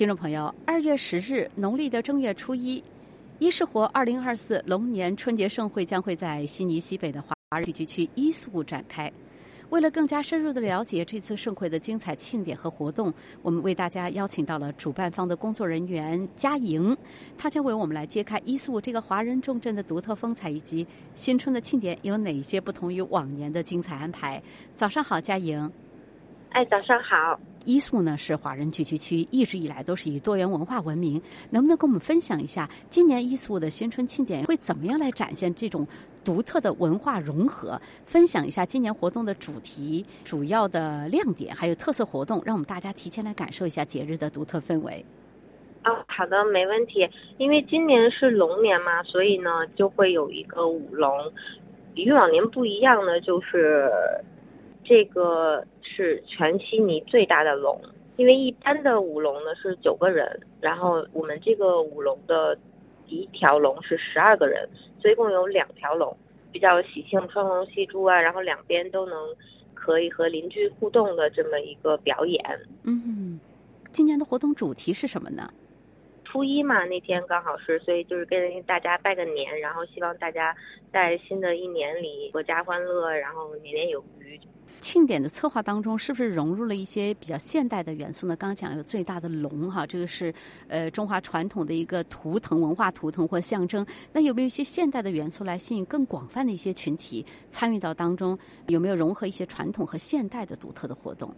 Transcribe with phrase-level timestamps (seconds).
[0.00, 2.82] 听众朋友，二月十日，农历的正月初一，
[3.38, 9.12] 伊势活二零二四龙年春节盛会将会在悉尼西北的华人聚集区伊素展开。
[9.68, 13.12] 为了更加深入的了解这次盛会的精彩庆典和活动，
[13.42, 16.96] 我们为大家邀请到了主办方的工作人员嘉莹，
[17.36, 24.42] 她将为我们来揭开伊素这个华人重镇的独特风采，以及新春的庆典有哪些不同于往年的精彩安排。
[24.72, 25.70] 早上好，嘉莹。
[26.50, 27.38] 哎，早上好。
[27.64, 31.20] 伊素呢是华人聚居区，一直以来都是以多元文化闻名。
[31.50, 35.86] 能不能跟我们分享一下，今年伊素的新春庆典会怎么样来展现这种
[36.24, 37.80] 独特的文化融合？
[38.04, 45.04] 分享一下今年活动的主题、主要的亮点，还有特色活动，让我们大家提前来感受一下节日的独特氛围。
[45.82, 47.08] 啊，好的，没问题。
[47.38, 51.12] 因为今年是龙年嘛，所以呢就会有一个舞龙。
[51.94, 53.88] 与往年不一样呢就是
[54.82, 55.64] 这个。
[55.96, 57.80] 是全悉尼最大的龙，
[58.16, 62.56] 因为一般的舞龙呢是九个人，然后我们这个舞龙的
[63.08, 64.68] 一条龙是十二个人，
[65.00, 66.16] 所以一共有两条龙，
[66.52, 69.18] 比较喜庆，双龙戏珠啊，然后两边都能
[69.74, 72.42] 可以和邻居互动的这么一个表演。
[72.84, 73.40] 嗯，
[73.90, 75.52] 今年的活动主题是什么呢？
[76.24, 80.54] 初一嘛，那天刚好是，所以就是跟大家拜个年，然后希望大家
[80.92, 84.38] 在新的一年里阖家欢乐，然后年年有余。
[84.80, 88.34] 庆典的策划当中，是不是融入了一些比较现代的元素呢？
[88.34, 90.32] 刚刚讲有最大的龙哈，这个是
[90.68, 93.86] 呃中华传统的一个图腾文化图腾或象征。
[94.12, 98.36] 那有没有一些现代的元素来吸引更广泛的一些群体参与到当中？
[98.68, 101.32] 有没有融合一些传统和现代的独特的活动？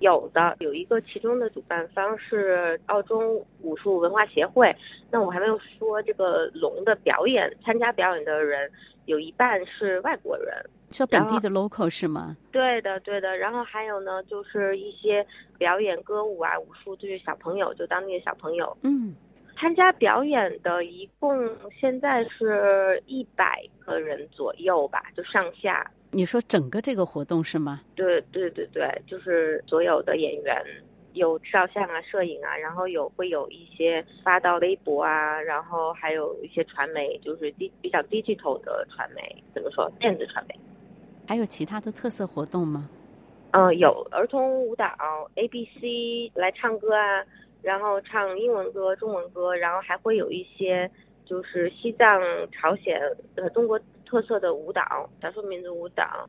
[0.00, 4.74] 有的，有一个其中的主办方是澳洲武术文化协会。
[5.10, 8.70] 那我还没有说这个龙的表演，参加表演的人
[9.06, 10.54] 有一半是外国人。
[10.92, 12.36] 是本地的 local 是吗？
[12.52, 13.36] 对的，对的。
[13.36, 15.26] 然后还有呢，就是一些
[15.58, 18.76] 表演歌舞啊、武术，就是小朋友，就当地的小朋友。
[18.82, 19.12] 嗯，
[19.58, 25.84] 参加表演的一共现在是一百个人左右吧，就上下。
[26.12, 27.80] 你说整个这个活动是吗？
[27.96, 30.64] 对对对对，就是所有的演员
[31.16, 39.90] 有照相啊、摄影啊，然后有会有一些发到微博啊，然后还有一些传媒，就是低比较 digital 的传媒，怎么说？
[39.98, 40.54] 电子传媒。
[41.26, 42.88] 还有其他的特色活动吗？
[43.52, 44.86] 嗯，有儿童舞蹈
[45.36, 47.24] ，A B C 来唱歌啊，
[47.62, 50.90] 然后唱英文歌、中文歌，然后还会有一些
[51.24, 52.20] 就是西藏、
[52.52, 53.00] 朝鲜、
[53.36, 56.28] 呃中国特色的舞蹈，少数民族舞蹈。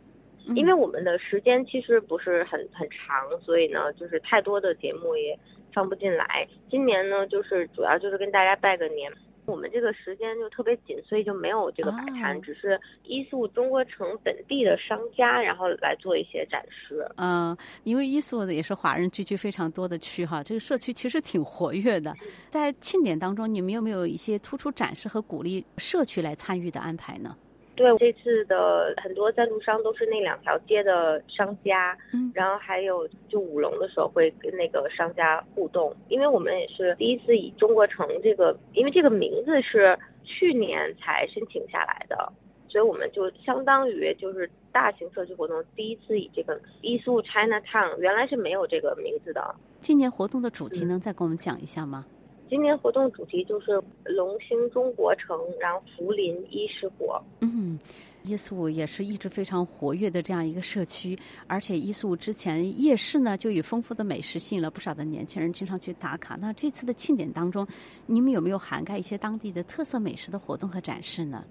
[0.56, 5.38] 因为我们的时间其实不是很很长，所以呢，就是太多的节目也
[5.74, 6.48] 放不进来。
[6.70, 9.12] 今年呢，就是主要就是跟大家拜个年。
[9.46, 17.10] 我们这个时间就特别紧，所以就没有这个摆摊，只是伊素中国城本地的商家，然后来做一些展示。
[17.16, 22.14] 嗯，因为伊素的也是华人聚居非常多的区哈，这个社区其实挺活跃的。
[22.50, 27.34] 在庆典当中，你们有没有一些突出展示和鼓励社区来参与的安排呢？
[27.78, 42.34] 对，这次的很多赞助商都是那两条街的商家，嗯，然后还有就舞龙的时候会跟那个商家互动，因为我们也是第一次以中国城这个，因为这个名字是去年才申请下来的，
[42.68, 49.56] 所以我们就相当于就是大型社区活动第一次以这个艺术 China Town，原来是没有这个名字的。
[49.80, 52.06] 今年活动的主题能再给我们讲一下吗？
[52.50, 57.22] 今年活动主题就是龙兴中国城，然后福临伊势国。
[57.42, 57.78] 嗯，
[58.24, 66.36] 伊素也是一直非常活跃的这样一个社区，而且伊素之前夜市呢就以丰富的美食吸引了不少的年轻人经常去打卡。
[66.36, 67.68] 那这次的庆典当中，
[68.06, 71.44] 你们有没有涵盖一些当地的特色美食的活动和展示呢？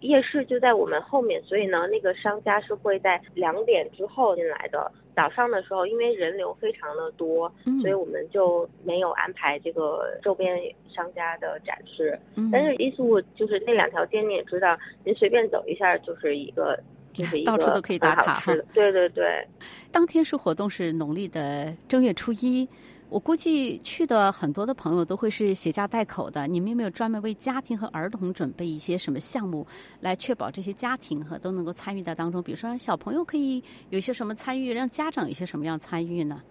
[0.00, 4.90] 夜市就在我们后面，所以呢，那个商家是会在两点之后进来的。
[5.16, 10.56] 早上的时候，因为人流非常的多，所以我们就没有安排这个周边
[10.88, 12.16] 商家的展示。
[12.52, 16.78] 但是艺术就是那两条街，你也知道，您随便走一下就是一个，
[17.18, 18.54] 就是到处都可以打卡哈。
[18.72, 19.46] 对对对，
[19.90, 22.68] 当天是活动是农历的正月初一。
[23.10, 26.46] 我估计去的很多的朋友都会是携家带口的。
[26.46, 29.66] 你们有没有专门为家庭和儿童准备一些什么项目，
[30.00, 32.42] 来确保这些家庭和都能够参与到当中？
[32.42, 36.42] 比如说，让小朋友可以有些什么参与，让家长有些什么样参与呢？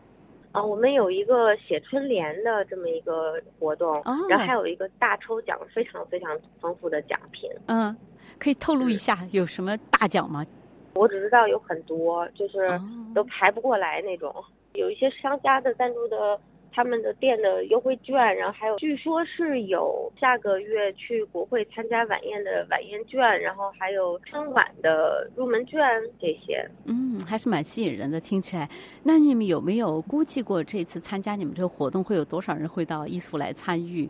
[0.52, 3.94] 啊，我们有一个写春联的这么一个活动，
[4.30, 7.50] 然后还有一个大抽奖，非常非常丰富的奖品。
[7.68, 7.96] 嗯，
[8.40, 10.46] 可以透露一下有什么大奖吗？
[10.96, 12.68] 我只知道有很多，就是
[13.14, 14.34] 都排不过来那种。
[14.74, 16.40] 有一些商家的赞助的
[16.78, 25.82] 他们的店的优惠券，然后还有据说是有下个月去国会参加晚宴的晚宴券，然后还有春晚的入门券
[26.22, 26.64] 这些。
[26.86, 28.70] 嗯，还是蛮吸引人的，听起来。
[29.02, 34.08] 那你们有没有估计过这次参加你们这个活动会有多少人会到伊苏来参与？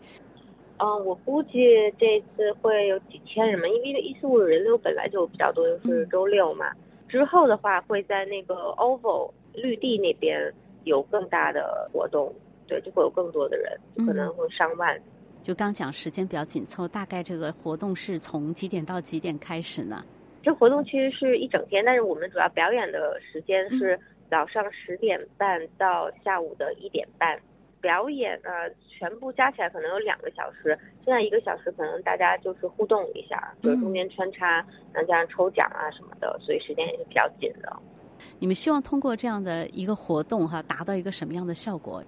[0.79, 1.49] 嗯，我估计
[1.97, 6.65] 这次会有几千人嘛，因为伊四五人流本来就比较多，又是周六嘛。
[7.07, 10.53] 之后的话会在那个 Oval 绿地那边
[10.83, 12.35] 有更大的活动，
[12.67, 14.99] 对，就会有更多的人，可能会上万。
[15.41, 20.03] 就刚讲时间比较紧凑，大概这个活动是从几点到几点开始呢？
[20.43, 23.99] 这活动其实是一整天，但是我们主要表演的时间是
[24.29, 27.39] 早上十点半到下午的一点半。
[27.79, 28.49] 表演呢，
[28.89, 34.47] 全部加起来可能有两个小时，现在一个小时可能大家就是互动一下，就是中间穿插，
[34.91, 37.71] 然后加上抽奖啊什么的，所以时间也是比较紧的。
[38.39, 42.03] 你们希望通过这样的一个活动哈，达到一个什么样的效果？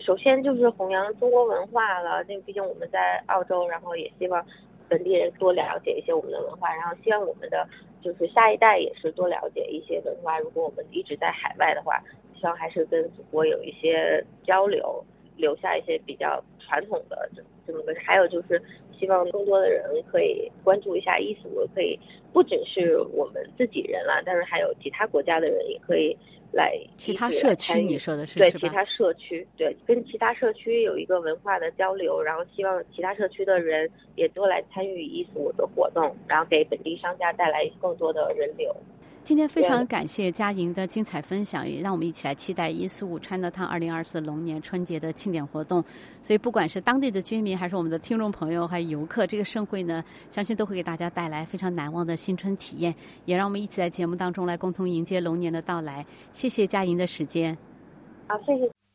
[0.00, 4.44] 首先就是弘扬中国文化了，那毕竟我们在澳洲，然后也希望
[4.88, 7.66] 本地人多了解一些我们的文化，然后希望我们的
[8.02, 10.38] 就是下一代也是多了解一些文化。
[10.38, 12.02] 如果我们一直在海外的话。
[12.38, 15.02] 希望还是跟祖国有一些交流，
[15.38, 17.94] 留下一些比较传统的这这么个。
[18.04, 18.62] 还有就是
[18.98, 21.98] 希望更多的人可以关注一下伊斯可以
[22.32, 26.16] 不只是我们自己人了，但是还有其他国家的人也可以
[26.52, 26.78] 来。
[26.96, 38.74] 其他社区你说的是对其他社区对跟其他社区有一个文化的交流，然后希望其他社区的人也多来参与伊斯的活动，然后给本地商家带来更多的人流。
[39.26, 45.82] 今天非常感谢佳莹的精彩分享，也让我们一起来期待一四五 China Town 二零二四龙年春节的庆典活动。
[46.22, 50.00] 所以，不管是当地的居民，还是我们的听众朋友，还有游客，这个盛会呢，
[50.30, 52.94] 相信都会给大家带来非常难忘的新春体验。
[53.24, 56.06] 也让我们一起在节目当中来共同迎接龙年的到来。
[56.30, 57.58] 谢谢佳莹的时间。
[58.28, 58.85] 好，谢谢。